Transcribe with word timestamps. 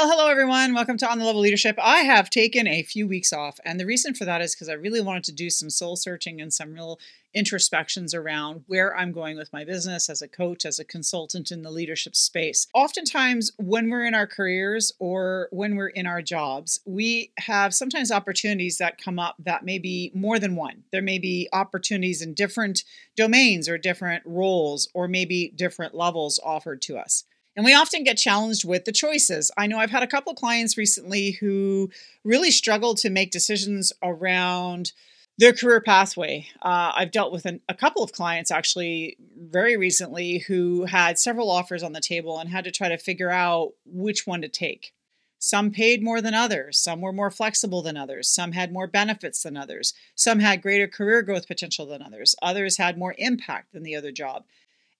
Well, 0.00 0.08
hello 0.08 0.28
everyone. 0.28 0.72
Welcome 0.72 0.96
to 0.96 1.10
On 1.10 1.18
the 1.18 1.26
Level 1.26 1.42
Leadership. 1.42 1.76
I 1.78 1.98
have 1.98 2.30
taken 2.30 2.66
a 2.66 2.82
few 2.82 3.06
weeks 3.06 3.34
off, 3.34 3.60
and 3.66 3.78
the 3.78 3.84
reason 3.84 4.14
for 4.14 4.24
that 4.24 4.40
is 4.40 4.54
because 4.54 4.70
I 4.70 4.72
really 4.72 5.02
wanted 5.02 5.24
to 5.24 5.32
do 5.32 5.50
some 5.50 5.68
soul 5.68 5.94
searching 5.94 6.40
and 6.40 6.50
some 6.50 6.72
real 6.72 6.98
introspections 7.34 8.14
around 8.14 8.64
where 8.66 8.96
I'm 8.96 9.12
going 9.12 9.36
with 9.36 9.52
my 9.52 9.62
business 9.62 10.08
as 10.08 10.22
a 10.22 10.26
coach, 10.26 10.64
as 10.64 10.78
a 10.78 10.86
consultant 10.86 11.52
in 11.52 11.60
the 11.60 11.70
leadership 11.70 12.16
space. 12.16 12.66
Oftentimes, 12.72 13.52
when 13.58 13.90
we're 13.90 14.06
in 14.06 14.14
our 14.14 14.26
careers 14.26 14.90
or 15.00 15.48
when 15.50 15.76
we're 15.76 15.88
in 15.88 16.06
our 16.06 16.22
jobs, 16.22 16.80
we 16.86 17.30
have 17.38 17.74
sometimes 17.74 18.10
opportunities 18.10 18.78
that 18.78 18.96
come 18.96 19.18
up 19.18 19.36
that 19.38 19.66
may 19.66 19.78
be 19.78 20.12
more 20.14 20.38
than 20.38 20.56
one. 20.56 20.84
There 20.92 21.02
may 21.02 21.18
be 21.18 21.46
opportunities 21.52 22.22
in 22.22 22.32
different 22.32 22.84
domains 23.16 23.68
or 23.68 23.76
different 23.76 24.22
roles 24.24 24.88
or 24.94 25.08
maybe 25.08 25.52
different 25.54 25.94
levels 25.94 26.40
offered 26.42 26.80
to 26.82 26.96
us. 26.96 27.24
And 27.56 27.64
we 27.64 27.74
often 27.74 28.04
get 28.04 28.16
challenged 28.16 28.64
with 28.64 28.84
the 28.84 28.92
choices. 28.92 29.50
I 29.58 29.66
know 29.66 29.78
I've 29.78 29.90
had 29.90 30.02
a 30.02 30.08
couple 30.08 30.32
of 30.32 30.38
clients 30.38 30.78
recently 30.78 31.32
who 31.32 31.90
really 32.24 32.50
struggled 32.50 32.98
to 32.98 33.10
make 33.10 33.32
decisions 33.32 33.92
around 34.02 34.92
their 35.36 35.52
career 35.52 35.80
pathway. 35.80 36.46
Uh, 36.62 36.92
I've 36.94 37.10
dealt 37.10 37.32
with 37.32 37.46
an, 37.46 37.60
a 37.68 37.74
couple 37.74 38.02
of 38.02 38.12
clients 38.12 38.50
actually 38.50 39.16
very 39.36 39.76
recently 39.76 40.38
who 40.38 40.84
had 40.84 41.18
several 41.18 41.50
offers 41.50 41.82
on 41.82 41.92
the 41.92 42.00
table 42.00 42.38
and 42.38 42.50
had 42.50 42.64
to 42.64 42.70
try 42.70 42.88
to 42.88 42.98
figure 42.98 43.30
out 43.30 43.72
which 43.86 44.26
one 44.26 44.42
to 44.42 44.48
take. 44.48 44.92
Some 45.38 45.70
paid 45.70 46.02
more 46.02 46.20
than 46.20 46.34
others. 46.34 46.78
Some 46.78 47.00
were 47.00 47.14
more 47.14 47.30
flexible 47.30 47.80
than 47.80 47.96
others. 47.96 48.28
Some 48.28 48.52
had 48.52 48.70
more 48.70 48.86
benefits 48.86 49.42
than 49.42 49.56
others. 49.56 49.94
Some 50.14 50.40
had 50.40 50.60
greater 50.60 50.86
career 50.86 51.22
growth 51.22 51.48
potential 51.48 51.86
than 51.86 52.02
others. 52.02 52.36
Others 52.42 52.76
had 52.76 52.98
more 52.98 53.14
impact 53.16 53.72
than 53.72 53.82
the 53.82 53.96
other 53.96 54.12
job 54.12 54.44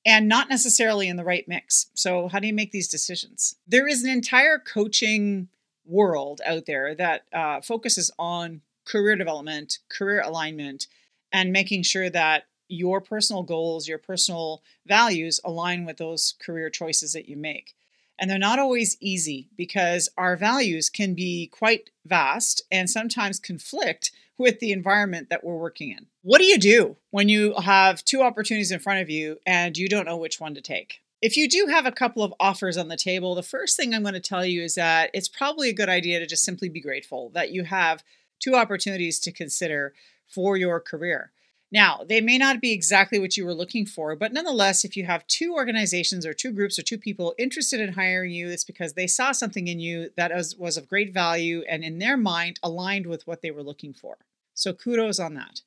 and 0.05 0.29
not 0.29 0.49
necessarily 0.49 1.09
in 1.09 1.17
the 1.17 1.25
right 1.25 1.47
mix. 1.47 1.87
So, 1.95 2.29
how 2.29 2.39
do 2.39 2.47
you 2.47 2.55
make 2.55 2.73
these 2.73 2.89
decisions? 2.89 3.57
There 3.67 3.89
is 3.89 4.03
an 4.03 4.11
entire 4.11 4.59
coaching 4.59 5.49
world 5.85 6.41
out 6.47 6.67
there 6.67 6.95
that 6.95 7.23
uh, 7.33 7.61
focuses 7.61 8.11
on 8.19 8.63
career 8.87 9.17
development, 9.17 9.79
career 9.89 10.23
alignment, 10.23 10.87
and 11.33 11.53
making 11.53 11.83
sure 11.83 12.11
that 12.11 12.45
your 12.69 13.01
personal 13.01 13.43
goals, 13.43 13.89
your 13.89 13.99
personal 13.99 14.63
values 14.87 15.41
align 15.45 15.85
with 15.85 15.97
those 15.97 16.35
career 16.41 16.71
choices 16.71 17.13
that 17.13 17.29
you 17.29 17.37
make. 17.37 17.75
And 18.19 18.31
they're 18.31 18.39
not 18.39 18.59
always 18.59 18.97
easy 19.01 19.49
because 19.57 20.09
our 20.17 20.37
values 20.37 20.89
can 20.91 21.15
be 21.15 21.47
quite 21.49 21.91
vast 22.05 22.63
and 22.71 22.89
sometimes 22.89 23.41
conflict 23.41 24.13
with 24.37 24.61
the 24.61 24.73
environment 24.73 25.31
that 25.31 25.43
we're 25.43 25.57
working 25.57 25.91
in. 25.91 26.07
What 26.23 26.39
do 26.39 26.45
you 26.45 26.59
do 26.59 26.97
when 27.11 27.31
you 27.31 27.55
have 27.55 28.05
two 28.05 28.21
opportunities 28.21 28.71
in 28.71 28.79
front 28.79 29.01
of 29.01 29.09
you 29.09 29.39
and 29.47 29.75
you 29.79 29.89
don't 29.89 30.05
know 30.05 30.19
which 30.19 30.39
one 30.39 30.55
to 30.55 30.61
take? 30.61 31.01
If 31.23 31.35
you 31.35 31.49
do 31.49 31.69
have 31.71 31.87
a 31.87 31.93
couple 31.93 32.23
of 32.23 32.35
offers 32.39 32.77
on 32.77 32.89
the 32.89 32.97
table, 32.99 33.35
the 33.35 33.43
first 33.43 33.75
thing 33.75 33.95
I'm 33.95 34.03
going 34.03 34.13
to 34.13 34.21
tell 34.21 34.45
you 34.45 34.63
is 34.63 34.75
that 34.75 35.09
it's 35.15 35.29
probably 35.29 35.71
a 35.71 35.75
good 35.75 35.89
idea 35.89 36.19
to 36.19 36.27
just 36.27 36.45
simply 36.45 36.69
be 36.69 36.81
grateful 36.83 37.31
that 37.31 37.53
you 37.53 37.65
have 37.65 38.05
two 38.39 38.55
opportunities 38.55 39.19
to 39.21 39.33
consider 39.33 39.95
for 40.27 40.59
your 40.59 40.79
career. 40.79 41.33
Now, 41.73 42.01
they 42.07 42.21
may 42.21 42.37
not 42.37 42.61
be 42.61 42.73
exactly 42.73 43.19
what 43.19 43.39
you 43.39 43.47
were 43.47 43.55
looking 43.55 43.87
for, 43.87 44.15
but 44.15 44.33
nonetheless, 44.35 44.85
if 44.85 44.99
you 44.99 45.07
have 45.07 45.27
two 45.27 45.55
organizations 45.55 46.27
or 46.27 46.35
two 46.35 46.53
groups 46.53 46.79
or 46.79 46.83
two 46.83 46.99
people 46.99 47.35
interested 47.39 47.81
in 47.81 47.95
hiring 47.95 48.33
you, 48.33 48.49
it's 48.49 48.65
because 48.65 48.93
they 48.93 49.07
saw 49.07 49.33
something 49.33 49.69
in 49.69 49.81
you 49.81 50.11
that 50.19 50.35
was, 50.35 50.55
was 50.55 50.77
of 50.77 50.89
great 50.89 51.15
value 51.15 51.63
and 51.67 51.83
in 51.83 51.99
their 51.99 52.19
mind 52.19 52.61
aligned 52.63 53.07
with 53.07 53.27
what 53.27 53.41
they 53.41 53.51
were 53.51 53.63
looking 53.63 53.95
for. 53.95 54.19
So 54.53 54.75
kudos 54.75 55.19
on 55.19 55.33
that. 55.35 55.63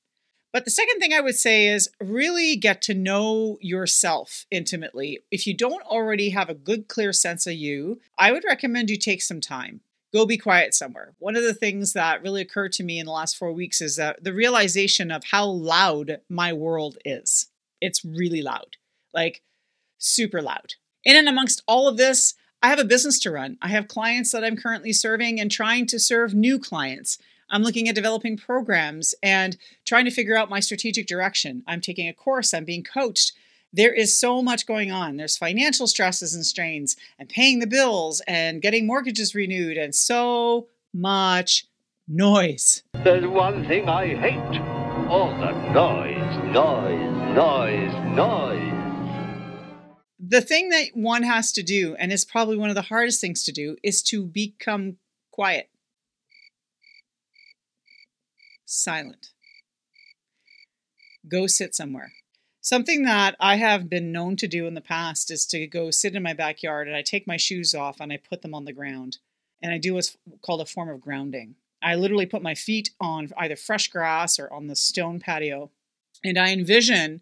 But 0.54 0.66
the 0.66 0.72
second 0.72 1.00
thing 1.00 1.14
I 1.14 1.20
would 1.20 1.36
say 1.36 1.68
is 1.68 1.90
really 2.00 2.56
get 2.56 2.82
to 2.84 2.94
know 2.94 3.58
yourself 3.60 4.46
intimately. 4.52 5.20
If 5.32 5.48
you 5.48 5.58
don't 5.58 5.84
already 5.84 6.30
have 6.30 6.48
a 6.48 6.54
good, 6.54 6.88
clear 6.88 7.12
sense 7.12 7.48
of 7.48 7.54
you, 7.54 8.00
I 8.20 8.32
would 8.32 8.44
recommend 8.46 8.92
you 8.92 8.98
take 8.98 9.24
some 9.24 9.42
time. 9.42 9.82
Go 10.14 10.28
be 10.28 10.38
quiet 10.38 10.76
somewhere. 10.76 11.16
One 11.18 11.36
of 11.36 11.42
the 11.42 11.56
things 11.56 11.94
that 11.94 12.22
really 12.22 12.42
occurred 12.42 12.72
to 12.74 12.84
me 12.84 13.00
in 13.00 13.08
the 13.08 13.12
last 13.12 13.36
four 13.36 13.52
weeks 13.52 13.82
is 13.82 13.96
that 13.96 14.24
the 14.24 14.32
realization 14.32 15.10
of 15.10 15.24
how 15.32 15.48
loud 15.48 16.20
my 16.30 16.54
world 16.54 17.00
is. 17.04 17.48
It's 17.82 18.06
really 18.06 18.44
loud, 18.44 18.78
like 19.12 19.42
super 19.98 20.40
loud. 20.40 20.76
In 21.04 21.16
and 21.16 21.28
amongst 21.28 21.64
all 21.68 21.88
of 21.88 21.98
this, 21.98 22.36
I 22.62 22.70
have 22.70 22.80
a 22.80 22.86
business 22.86 23.20
to 23.22 23.32
run. 23.32 23.58
I 23.60 23.70
have 23.70 23.88
clients 23.88 24.32
that 24.32 24.44
I'm 24.44 24.56
currently 24.56 24.94
serving 24.94 25.40
and 25.40 25.50
trying 25.50 25.88
to 25.88 26.00
serve 26.00 26.36
new 26.36 26.60
clients. 26.60 27.18
I'm 27.54 27.62
looking 27.62 27.88
at 27.88 27.94
developing 27.94 28.36
programs 28.36 29.14
and 29.22 29.56
trying 29.86 30.06
to 30.06 30.12
figure 30.12 30.36
out 30.36 30.50
my 30.50 30.60
strategic 30.60 31.06
direction. 31.06 31.62
I'm 31.68 31.82
taking 31.82 32.08
a 32.08 32.14
course, 32.14 32.52
I'm 32.52 32.66
being 32.66 32.84
coached. 32.84 33.34
There 33.72 33.94
is 33.94 34.18
so 34.20 34.42
much 34.42 34.66
going 34.66 34.92
on. 34.92 35.18
There's 35.18 35.38
financial 35.38 35.86
stresses 35.86 36.34
and 36.34 36.44
strains, 36.48 36.96
and 37.20 37.30
paying 37.30 37.60
the 37.60 37.68
bills, 37.68 38.24
and 38.28 38.60
getting 38.60 38.88
mortgages 38.88 39.36
renewed, 39.36 39.78
and 39.78 39.94
so 39.94 40.66
much 40.96 41.68
noise. 42.08 42.82
There's 43.04 43.28
one 43.28 43.68
thing 43.68 43.88
I 43.88 44.16
hate 44.16 44.60
all 45.08 45.30
the 45.38 45.52
noise, 45.74 46.54
noise, 46.56 47.36
noise, 47.36 48.16
noise. 48.16 48.74
The 50.20 50.42
thing 50.42 50.70
that 50.70 50.88
one 50.96 51.22
has 51.22 51.52
to 51.52 51.62
do, 51.62 51.94
and 52.00 52.12
is 52.12 52.26
probably 52.26 52.58
one 52.58 52.70
of 52.70 52.76
the 52.76 52.82
hardest 52.82 53.22
things 53.22 53.44
to 53.44 53.52
do, 53.52 53.78
is 53.84 54.02
to 54.04 54.26
become 54.26 54.98
quiet 55.30 55.70
silent. 58.74 59.30
Go 61.28 61.48
sit 61.48 61.76
somewhere. 61.76 62.12
Something 62.62 63.04
that 63.04 63.36
I 63.40 63.58
have 63.58 63.90
been 63.90 64.12
known 64.12 64.38
to 64.38 64.48
do 64.48 64.68
in 64.68 64.74
the 64.74 64.82
past 64.82 65.30
is 65.30 65.46
to 65.48 65.68
go 65.68 65.92
sit 65.92 66.16
in 66.16 66.24
my 66.24 66.34
backyard 66.34 66.88
and 66.88 66.96
I 66.96 67.02
take 67.02 67.28
my 67.28 67.38
shoes 67.38 67.76
off 67.76 68.00
and 68.00 68.12
I 68.12 68.18
put 68.18 68.42
them 68.42 68.54
on 68.54 68.66
the 68.66 68.74
ground. 68.74 69.18
And 69.62 69.72
I 69.72 69.78
do 69.78 69.94
what's 69.94 70.18
called 70.42 70.62
a 70.62 70.66
form 70.66 70.90
of 70.90 71.02
grounding. 71.02 71.56
I 71.82 71.96
literally 71.96 72.26
put 72.26 72.42
my 72.42 72.56
feet 72.56 72.92
on 73.00 73.30
either 73.38 73.56
fresh 73.56 73.90
grass 73.90 74.40
or 74.40 74.52
on 74.52 74.68
the 74.68 74.76
stone 74.76 75.20
patio. 75.20 75.72
And 76.24 76.38
I 76.38 76.52
envision 76.52 77.22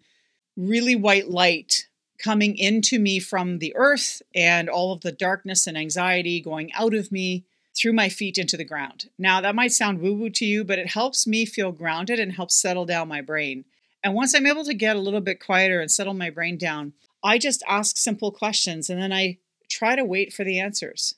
really 0.56 0.96
white 0.96 1.30
light 1.30 1.88
coming 2.20 2.56
into 2.56 3.00
me 3.00 3.20
from 3.20 3.58
the 3.58 3.76
earth 3.76 4.22
and 4.36 4.70
all 4.70 4.94
of 4.94 5.02
the 5.02 5.12
darkness 5.12 5.66
and 5.66 5.78
anxiety 5.78 6.40
going 6.40 6.72
out 6.74 6.94
of 6.94 7.12
me 7.12 7.46
through 7.76 7.94
my 7.94 8.10
feet 8.10 8.38
into 8.38 8.58
the 8.58 8.66
ground. 8.66 9.10
Now, 9.18 9.42
that 9.42 9.56
might 9.56 9.72
sound 9.72 10.02
woo 10.02 10.14
woo 10.14 10.30
to 10.32 10.46
you, 10.46 10.64
but 10.64 10.80
it 10.80 10.88
helps 10.88 11.26
me 11.26 11.46
feel 11.46 11.72
grounded 11.72 12.20
and 12.20 12.34
helps 12.34 12.56
settle 12.56 12.86
down 12.86 13.08
my 13.08 13.22
brain. 13.22 13.66
And 14.04 14.14
once 14.14 14.34
I'm 14.34 14.48
able 14.48 14.66
to 14.66 14.74
get 14.74 14.96
a 14.96 15.00
little 15.00 15.22
bit 15.22 15.44
quieter 15.44 15.80
and 15.80 15.90
settle 15.90 16.14
my 16.14 16.30
brain 16.30 16.58
down, 16.58 16.94
I 17.24 17.38
just 17.38 17.64
ask 17.68 17.98
simple 17.98 18.32
questions 18.32 18.90
and 18.90 19.02
then 19.02 19.14
I 19.14 19.38
try 19.70 19.96
to 19.96 20.04
wait 20.04 20.34
for 20.34 20.44
the 20.44 20.60
answers. 20.60 21.16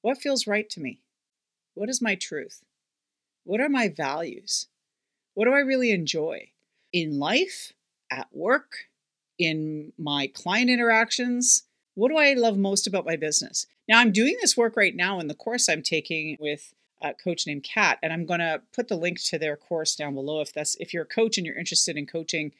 What 0.00 0.18
feels 0.18 0.46
right 0.46 0.68
to 0.70 0.80
me? 0.80 1.00
What 1.74 1.88
is 1.88 2.02
my 2.02 2.14
truth? 2.14 2.62
What 3.44 3.60
are 3.60 3.68
my 3.68 3.88
values? 3.88 4.66
What 5.34 5.44
do 5.44 5.52
I 5.52 5.60
really 5.60 5.90
enjoy 5.90 6.50
in 6.92 7.18
life, 7.18 7.72
at 8.10 8.28
work, 8.32 8.88
in 9.38 9.92
my 9.98 10.26
client 10.26 10.70
interactions? 10.70 11.64
What 11.94 12.10
do 12.10 12.16
I 12.16 12.34
love 12.34 12.56
most 12.56 12.86
about 12.86 13.06
my 13.06 13.16
business? 13.16 13.66
Now, 13.92 13.98
I'm 13.98 14.10
doing 14.10 14.38
this 14.40 14.56
work 14.56 14.74
right 14.74 14.96
now 14.96 15.20
in 15.20 15.26
the 15.26 15.34
course 15.34 15.68
I'm 15.68 15.82
taking 15.82 16.38
with 16.40 16.72
a 17.02 17.12
coach 17.12 17.46
named 17.46 17.62
Kat, 17.62 17.98
and 18.02 18.10
I'm 18.10 18.24
going 18.24 18.40
to 18.40 18.62
put 18.74 18.88
the 18.88 18.96
link 18.96 19.22
to 19.24 19.38
their 19.38 19.54
course 19.54 19.94
down 19.94 20.14
below. 20.14 20.40
If 20.40 20.50
that's 20.50 20.76
if 20.76 20.94
you're 20.94 21.02
a 21.02 21.06
coach 21.06 21.36
and 21.36 21.46
you're 21.46 21.58
interested 21.58 21.98
in 21.98 22.06
coaching 22.06 22.52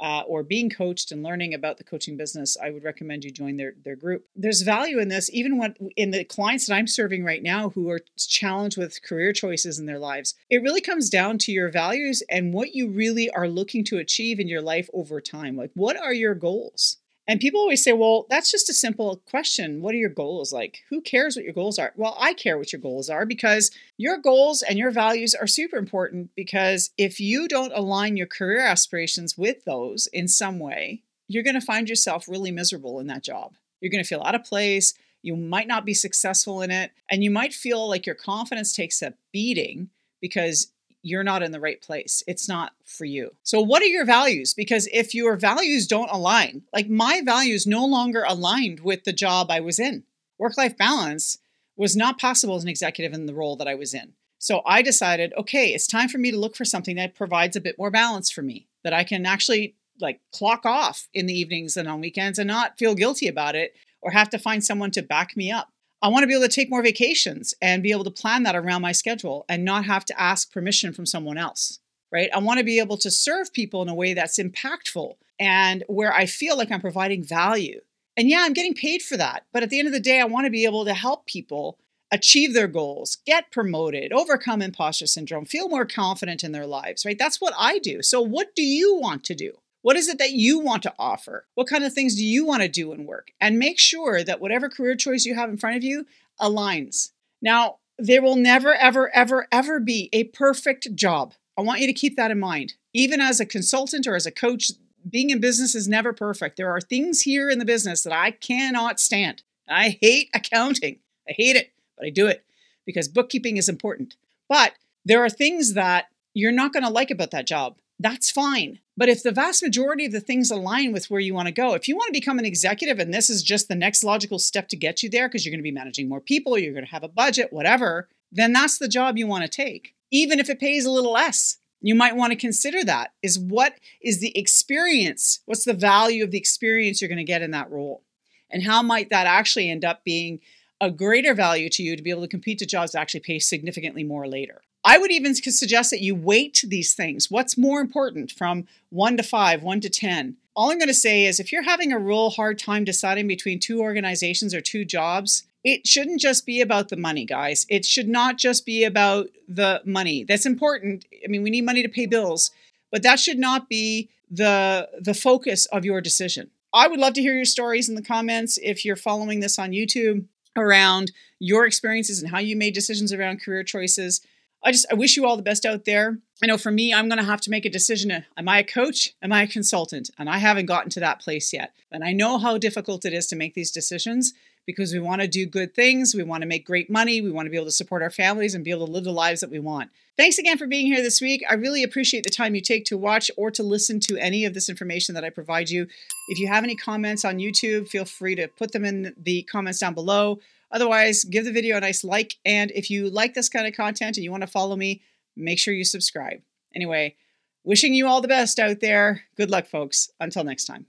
uh, 0.00 0.22
or 0.26 0.42
being 0.42 0.68
coached 0.68 1.12
and 1.12 1.22
learning 1.22 1.54
about 1.54 1.78
the 1.78 1.84
coaching 1.84 2.16
business, 2.16 2.56
I 2.60 2.70
would 2.70 2.82
recommend 2.82 3.22
you 3.22 3.30
join 3.30 3.58
their 3.58 3.74
their 3.84 3.94
group. 3.94 4.26
There's 4.34 4.62
value 4.62 4.98
in 4.98 5.06
this, 5.06 5.30
even 5.32 5.56
when 5.56 5.76
in 5.94 6.10
the 6.10 6.24
clients 6.24 6.66
that 6.66 6.74
I'm 6.74 6.88
serving 6.88 7.22
right 7.22 7.44
now 7.44 7.70
who 7.70 7.88
are 7.88 8.00
challenged 8.18 8.76
with 8.76 9.04
career 9.04 9.32
choices 9.32 9.78
in 9.78 9.86
their 9.86 10.00
lives. 10.00 10.34
It 10.50 10.62
really 10.62 10.80
comes 10.80 11.08
down 11.08 11.38
to 11.38 11.52
your 11.52 11.70
values 11.70 12.24
and 12.28 12.52
what 12.52 12.74
you 12.74 12.88
really 12.88 13.30
are 13.30 13.46
looking 13.46 13.84
to 13.84 13.98
achieve 13.98 14.40
in 14.40 14.48
your 14.48 14.62
life 14.62 14.90
over 14.92 15.20
time. 15.20 15.56
Like, 15.56 15.70
what 15.74 15.96
are 15.96 16.12
your 16.12 16.34
goals? 16.34 16.96
And 17.28 17.40
people 17.40 17.60
always 17.60 17.84
say, 17.84 17.92
well, 17.92 18.26
that's 18.30 18.50
just 18.50 18.68
a 18.68 18.74
simple 18.74 19.22
question. 19.30 19.80
What 19.80 19.94
are 19.94 19.98
your 19.98 20.10
goals? 20.10 20.52
Like, 20.52 20.82
who 20.90 21.00
cares 21.00 21.36
what 21.36 21.44
your 21.44 21.54
goals 21.54 21.78
are? 21.78 21.92
Well, 21.96 22.16
I 22.18 22.34
care 22.34 22.58
what 22.58 22.72
your 22.72 22.80
goals 22.80 23.08
are 23.08 23.24
because 23.24 23.70
your 23.96 24.18
goals 24.18 24.62
and 24.62 24.76
your 24.76 24.90
values 24.90 25.34
are 25.34 25.46
super 25.46 25.76
important. 25.76 26.30
Because 26.34 26.90
if 26.98 27.20
you 27.20 27.46
don't 27.46 27.72
align 27.74 28.16
your 28.16 28.26
career 28.26 28.64
aspirations 28.66 29.38
with 29.38 29.64
those 29.64 30.08
in 30.08 30.26
some 30.26 30.58
way, 30.58 31.02
you're 31.28 31.44
going 31.44 31.54
to 31.54 31.60
find 31.60 31.88
yourself 31.88 32.26
really 32.28 32.50
miserable 32.50 32.98
in 32.98 33.06
that 33.06 33.22
job. 33.22 33.54
You're 33.80 33.92
going 33.92 34.02
to 34.02 34.08
feel 34.08 34.22
out 34.24 34.34
of 34.34 34.44
place. 34.44 34.94
You 35.22 35.36
might 35.36 35.68
not 35.68 35.84
be 35.84 35.94
successful 35.94 36.60
in 36.60 36.72
it. 36.72 36.90
And 37.08 37.22
you 37.22 37.30
might 37.30 37.54
feel 37.54 37.88
like 37.88 38.04
your 38.04 38.16
confidence 38.16 38.72
takes 38.72 39.00
a 39.00 39.14
beating 39.32 39.90
because 40.20 40.72
you're 41.02 41.24
not 41.24 41.42
in 41.42 41.52
the 41.52 41.60
right 41.60 41.80
place. 41.80 42.22
It's 42.26 42.48
not 42.48 42.72
for 42.84 43.04
you. 43.04 43.34
So, 43.42 43.60
what 43.60 43.82
are 43.82 43.86
your 43.86 44.04
values? 44.04 44.54
Because 44.54 44.88
if 44.92 45.14
your 45.14 45.36
values 45.36 45.86
don't 45.86 46.10
align, 46.10 46.62
like 46.72 46.88
my 46.88 47.20
values 47.24 47.66
no 47.66 47.84
longer 47.84 48.24
aligned 48.26 48.80
with 48.80 49.04
the 49.04 49.12
job 49.12 49.50
I 49.50 49.60
was 49.60 49.78
in, 49.78 50.04
work 50.38 50.56
life 50.56 50.76
balance 50.76 51.38
was 51.76 51.96
not 51.96 52.20
possible 52.20 52.54
as 52.54 52.62
an 52.62 52.68
executive 52.68 53.12
in 53.12 53.26
the 53.26 53.34
role 53.34 53.56
that 53.56 53.68
I 53.68 53.74
was 53.74 53.94
in. 53.94 54.12
So, 54.38 54.62
I 54.64 54.82
decided, 54.82 55.32
okay, 55.36 55.74
it's 55.74 55.86
time 55.86 56.08
for 56.08 56.18
me 56.18 56.30
to 56.30 56.38
look 56.38 56.56
for 56.56 56.64
something 56.64 56.96
that 56.96 57.14
provides 57.14 57.56
a 57.56 57.60
bit 57.60 57.78
more 57.78 57.90
balance 57.90 58.30
for 58.30 58.42
me, 58.42 58.68
that 58.84 58.92
I 58.92 59.04
can 59.04 59.26
actually 59.26 59.74
like 60.00 60.20
clock 60.32 60.64
off 60.64 61.08
in 61.12 61.26
the 61.26 61.38
evenings 61.38 61.76
and 61.76 61.88
on 61.88 62.00
weekends 62.00 62.38
and 62.38 62.48
not 62.48 62.78
feel 62.78 62.94
guilty 62.94 63.28
about 63.28 63.54
it 63.54 63.74
or 64.00 64.10
have 64.10 64.30
to 64.30 64.38
find 64.38 64.64
someone 64.64 64.90
to 64.92 65.02
back 65.02 65.36
me 65.36 65.50
up. 65.50 65.68
I 66.02 66.08
want 66.08 66.24
to 66.24 66.26
be 66.26 66.34
able 66.34 66.48
to 66.48 66.54
take 66.54 66.68
more 66.68 66.82
vacations 66.82 67.54
and 67.62 67.82
be 67.82 67.92
able 67.92 68.02
to 68.04 68.10
plan 68.10 68.42
that 68.42 68.56
around 68.56 68.82
my 68.82 68.90
schedule 68.90 69.44
and 69.48 69.64
not 69.64 69.84
have 69.84 70.04
to 70.06 70.20
ask 70.20 70.52
permission 70.52 70.92
from 70.92 71.06
someone 71.06 71.38
else, 71.38 71.78
right? 72.10 72.28
I 72.34 72.38
want 72.40 72.58
to 72.58 72.64
be 72.64 72.80
able 72.80 72.96
to 72.98 73.10
serve 73.10 73.52
people 73.52 73.82
in 73.82 73.88
a 73.88 73.94
way 73.94 74.12
that's 74.12 74.38
impactful 74.38 75.14
and 75.38 75.84
where 75.86 76.12
I 76.12 76.26
feel 76.26 76.56
like 76.56 76.72
I'm 76.72 76.80
providing 76.80 77.22
value. 77.22 77.80
And 78.16 78.28
yeah, 78.28 78.40
I'm 78.42 78.52
getting 78.52 78.74
paid 78.74 79.02
for 79.02 79.16
that. 79.16 79.44
But 79.52 79.62
at 79.62 79.70
the 79.70 79.78
end 79.78 79.86
of 79.86 79.94
the 79.94 80.00
day, 80.00 80.20
I 80.20 80.24
want 80.24 80.44
to 80.46 80.50
be 80.50 80.64
able 80.64 80.84
to 80.84 80.92
help 80.92 81.26
people 81.26 81.78
achieve 82.10 82.52
their 82.52 82.66
goals, 82.66 83.18
get 83.24 83.52
promoted, 83.52 84.12
overcome 84.12 84.60
imposter 84.60 85.06
syndrome, 85.06 85.46
feel 85.46 85.68
more 85.68 85.86
confident 85.86 86.42
in 86.44 86.52
their 86.52 86.66
lives, 86.66 87.06
right? 87.06 87.18
That's 87.18 87.40
what 87.40 87.54
I 87.56 87.78
do. 87.78 88.02
So, 88.02 88.20
what 88.20 88.54
do 88.54 88.62
you 88.62 88.96
want 88.96 89.24
to 89.24 89.34
do? 89.34 89.52
What 89.82 89.96
is 89.96 90.08
it 90.08 90.18
that 90.18 90.32
you 90.32 90.60
want 90.60 90.82
to 90.84 90.94
offer? 90.98 91.46
What 91.54 91.66
kind 91.66 91.84
of 91.84 91.92
things 91.92 92.14
do 92.14 92.24
you 92.24 92.46
want 92.46 92.62
to 92.62 92.68
do 92.68 92.92
in 92.92 93.04
work? 93.04 93.32
And 93.40 93.58
make 93.58 93.78
sure 93.78 94.22
that 94.24 94.40
whatever 94.40 94.68
career 94.68 94.94
choice 94.94 95.24
you 95.24 95.34
have 95.34 95.50
in 95.50 95.58
front 95.58 95.76
of 95.76 95.82
you 95.82 96.06
aligns. 96.40 97.10
Now, 97.42 97.78
there 97.98 98.22
will 98.22 98.36
never, 98.36 98.74
ever, 98.74 99.14
ever, 99.14 99.48
ever 99.52 99.80
be 99.80 100.08
a 100.12 100.24
perfect 100.24 100.94
job. 100.94 101.34
I 101.58 101.62
want 101.62 101.80
you 101.80 101.86
to 101.88 101.92
keep 101.92 102.16
that 102.16 102.30
in 102.30 102.38
mind. 102.38 102.74
Even 102.94 103.20
as 103.20 103.40
a 103.40 103.46
consultant 103.46 104.06
or 104.06 104.14
as 104.14 104.26
a 104.26 104.30
coach, 104.30 104.70
being 105.08 105.30
in 105.30 105.40
business 105.40 105.74
is 105.74 105.88
never 105.88 106.12
perfect. 106.12 106.56
There 106.56 106.70
are 106.70 106.80
things 106.80 107.22
here 107.22 107.50
in 107.50 107.58
the 107.58 107.64
business 107.64 108.02
that 108.02 108.12
I 108.12 108.30
cannot 108.30 109.00
stand. 109.00 109.42
I 109.68 109.98
hate 110.00 110.30
accounting. 110.34 110.98
I 111.28 111.32
hate 111.32 111.56
it, 111.56 111.72
but 111.96 112.06
I 112.06 112.10
do 112.10 112.26
it 112.26 112.44
because 112.86 113.08
bookkeeping 113.08 113.56
is 113.56 113.68
important. 113.68 114.16
But 114.48 114.74
there 115.04 115.24
are 115.24 115.30
things 115.30 115.74
that 115.74 116.06
you're 116.34 116.52
not 116.52 116.72
going 116.72 116.84
to 116.84 116.90
like 116.90 117.10
about 117.10 117.32
that 117.32 117.46
job. 117.46 117.78
That's 117.98 118.30
fine. 118.30 118.78
But 118.96 119.08
if 119.08 119.22
the 119.22 119.32
vast 119.32 119.62
majority 119.62 120.04
of 120.04 120.12
the 120.12 120.20
things 120.20 120.50
align 120.50 120.92
with 120.92 121.10
where 121.10 121.20
you 121.20 121.32
want 121.32 121.48
to 121.48 121.52
go, 121.52 121.72
if 121.72 121.88
you 121.88 121.96
want 121.96 122.08
to 122.08 122.20
become 122.20 122.38
an 122.38 122.44
executive 122.44 122.98
and 122.98 123.12
this 123.12 123.30
is 123.30 123.42
just 123.42 123.68
the 123.68 123.74
next 123.74 124.04
logical 124.04 124.38
step 124.38 124.68
to 124.68 124.76
get 124.76 125.02
you 125.02 125.08
there 125.08 125.28
because 125.28 125.44
you're 125.44 125.50
going 125.52 125.60
to 125.60 125.62
be 125.62 125.70
managing 125.70 126.08
more 126.08 126.20
people, 126.20 126.58
you're 126.58 126.74
going 126.74 126.84
to 126.84 126.90
have 126.90 127.02
a 127.02 127.08
budget, 127.08 127.52
whatever, 127.52 128.08
then 128.30 128.52
that's 128.52 128.78
the 128.78 128.88
job 128.88 129.16
you 129.16 129.26
want 129.26 129.44
to 129.44 129.48
take, 129.48 129.94
even 130.10 130.38
if 130.38 130.50
it 130.50 130.60
pays 130.60 130.84
a 130.84 130.90
little 130.90 131.12
less. 131.12 131.58
You 131.80 131.94
might 131.94 132.16
want 132.16 132.32
to 132.32 132.38
consider 132.38 132.84
that 132.84 133.12
is 133.22 133.38
what 133.38 133.74
is 134.00 134.20
the 134.20 134.36
experience? 134.38 135.40
What's 135.46 135.64
the 135.64 135.72
value 135.72 136.22
of 136.22 136.30
the 136.30 136.38
experience 136.38 137.00
you're 137.00 137.08
going 137.08 137.16
to 137.16 137.24
get 137.24 137.42
in 137.42 137.50
that 137.52 137.70
role? 137.70 138.04
And 138.50 138.62
how 138.62 138.82
might 138.82 139.10
that 139.10 139.26
actually 139.26 139.70
end 139.70 139.84
up 139.84 140.04
being 140.04 140.40
a 140.80 140.90
greater 140.90 141.34
value 141.34 141.68
to 141.70 141.82
you 141.82 141.96
to 141.96 142.02
be 142.02 142.10
able 142.10 142.22
to 142.22 142.28
compete 142.28 142.58
to 142.58 142.66
jobs 142.66 142.92
that 142.92 143.00
actually 143.00 143.20
pay 143.20 143.38
significantly 143.38 144.04
more 144.04 144.28
later? 144.28 144.62
I 144.84 144.98
would 144.98 145.12
even 145.12 145.34
suggest 145.34 145.90
that 145.90 146.00
you 146.00 146.14
weight 146.14 146.64
these 146.66 146.94
things. 146.94 147.30
What's 147.30 147.56
more 147.56 147.80
important 147.80 148.32
from 148.32 148.66
one 148.90 149.16
to 149.16 149.22
five, 149.22 149.62
one 149.62 149.80
to 149.80 149.88
10? 149.88 150.36
All 150.54 150.70
I'm 150.70 150.78
going 150.78 150.88
to 150.88 150.94
say 150.94 151.24
is 151.24 151.38
if 151.38 151.52
you're 151.52 151.62
having 151.62 151.92
a 151.92 151.98
real 151.98 152.30
hard 152.30 152.58
time 152.58 152.84
deciding 152.84 153.28
between 153.28 153.58
two 153.58 153.80
organizations 153.80 154.52
or 154.54 154.60
two 154.60 154.84
jobs, 154.84 155.44
it 155.64 155.86
shouldn't 155.86 156.20
just 156.20 156.44
be 156.44 156.60
about 156.60 156.88
the 156.88 156.96
money, 156.96 157.24
guys. 157.24 157.64
It 157.68 157.84
should 157.84 158.08
not 158.08 158.36
just 158.36 158.66
be 158.66 158.84
about 158.84 159.28
the 159.48 159.80
money. 159.84 160.24
That's 160.24 160.46
important. 160.46 161.06
I 161.24 161.28
mean, 161.28 161.42
we 161.42 161.50
need 161.50 161.64
money 161.64 161.82
to 161.82 161.88
pay 161.88 162.06
bills, 162.06 162.50
but 162.90 163.02
that 163.04 163.20
should 163.20 163.38
not 163.38 163.68
be 163.68 164.08
the 164.30 164.88
the 165.00 165.14
focus 165.14 165.66
of 165.66 165.84
your 165.84 166.00
decision. 166.00 166.50
I 166.74 166.88
would 166.88 166.98
love 166.98 167.12
to 167.14 167.20
hear 167.20 167.34
your 167.34 167.44
stories 167.44 167.88
in 167.88 167.94
the 167.94 168.02
comments 168.02 168.58
if 168.62 168.84
you're 168.84 168.96
following 168.96 169.40
this 169.40 169.58
on 169.58 169.70
YouTube 169.70 170.24
around 170.56 171.12
your 171.38 171.66
experiences 171.66 172.22
and 172.22 172.30
how 172.30 172.38
you 172.38 172.56
made 172.56 172.74
decisions 172.74 173.12
around 173.12 173.42
career 173.42 173.62
choices. 173.62 174.22
I 174.64 174.72
just 174.72 174.86
I 174.90 174.94
wish 174.94 175.16
you 175.16 175.26
all 175.26 175.36
the 175.36 175.42
best 175.42 175.66
out 175.66 175.84
there. 175.84 176.18
I 176.42 176.46
know 176.46 176.58
for 176.58 176.70
me, 176.70 176.92
I'm 176.92 177.08
going 177.08 177.18
to 177.18 177.24
have 177.24 177.40
to 177.42 177.50
make 177.50 177.64
a 177.64 177.70
decision. 177.70 178.24
Am 178.36 178.48
I 178.48 178.58
a 178.58 178.64
coach? 178.64 179.14
Am 179.22 179.32
I 179.32 179.42
a 179.42 179.46
consultant? 179.46 180.10
And 180.18 180.28
I 180.28 180.38
haven't 180.38 180.66
gotten 180.66 180.90
to 180.90 181.00
that 181.00 181.20
place 181.20 181.52
yet. 181.52 181.72
And 181.90 182.02
I 182.02 182.12
know 182.12 182.38
how 182.38 182.58
difficult 182.58 183.04
it 183.04 183.12
is 183.12 183.26
to 183.28 183.36
make 183.36 183.54
these 183.54 183.70
decisions 183.70 184.34
because 184.66 184.92
we 184.92 185.00
want 185.00 185.20
to 185.20 185.28
do 185.28 185.46
good 185.46 185.74
things. 185.74 186.14
We 186.14 186.22
want 186.22 186.42
to 186.42 186.48
make 186.48 186.66
great 186.66 186.90
money. 186.90 187.20
We 187.20 187.30
want 187.30 187.46
to 187.46 187.50
be 187.50 187.56
able 187.56 187.66
to 187.66 187.72
support 187.72 188.02
our 188.02 188.10
families 188.10 188.54
and 188.54 188.64
be 188.64 188.70
able 188.70 188.86
to 188.86 188.92
live 188.92 189.04
the 189.04 189.12
lives 189.12 189.40
that 189.40 189.50
we 189.50 189.58
want. 189.58 189.90
Thanks 190.16 190.38
again 190.38 190.58
for 190.58 190.66
being 190.66 190.86
here 190.86 191.02
this 191.02 191.20
week. 191.20 191.42
I 191.48 191.54
really 191.54 191.82
appreciate 191.82 192.22
the 192.22 192.30
time 192.30 192.54
you 192.54 192.60
take 192.60 192.84
to 192.86 192.98
watch 192.98 193.30
or 193.36 193.50
to 193.50 193.62
listen 193.62 193.98
to 194.00 194.16
any 194.18 194.44
of 194.44 194.54
this 194.54 194.68
information 194.68 195.14
that 195.14 195.24
I 195.24 195.30
provide 195.30 195.70
you. 195.70 195.86
If 196.28 196.38
you 196.38 196.48
have 196.48 196.64
any 196.64 196.76
comments 196.76 197.24
on 197.24 197.38
YouTube, 197.38 197.88
feel 197.88 198.04
free 198.04 198.34
to 198.36 198.46
put 198.46 198.72
them 198.72 198.84
in 198.84 199.14
the 199.16 199.42
comments 199.42 199.80
down 199.80 199.94
below 199.94 200.38
Otherwise, 200.72 201.24
give 201.24 201.44
the 201.44 201.52
video 201.52 201.76
a 201.76 201.80
nice 201.80 202.02
like. 202.02 202.34
And 202.44 202.70
if 202.72 202.90
you 202.90 203.10
like 203.10 203.34
this 203.34 203.48
kind 203.48 203.66
of 203.66 203.74
content 203.74 204.16
and 204.16 204.24
you 204.24 204.30
want 204.30 204.42
to 204.42 204.46
follow 204.46 204.74
me, 204.74 205.02
make 205.36 205.58
sure 205.58 205.74
you 205.74 205.84
subscribe. 205.84 206.40
Anyway, 206.74 207.16
wishing 207.64 207.94
you 207.94 208.06
all 208.06 208.20
the 208.20 208.28
best 208.28 208.58
out 208.58 208.80
there. 208.80 209.22
Good 209.36 209.50
luck, 209.50 209.66
folks. 209.66 210.10
Until 210.18 210.44
next 210.44 210.64
time. 210.64 210.86